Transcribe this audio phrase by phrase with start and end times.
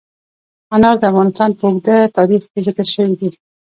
[0.75, 3.29] انار د افغانستان په اوږده تاریخ کې ذکر شوی دی.